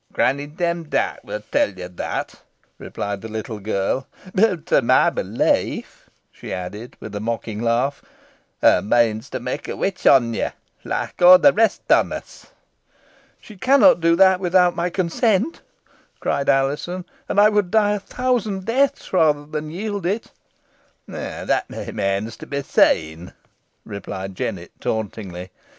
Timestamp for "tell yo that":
1.51-2.33